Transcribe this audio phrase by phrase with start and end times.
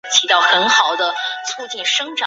[0.01, 0.01] 皇家空军旗在所有基地白天
[1.73, 2.19] 都要升起。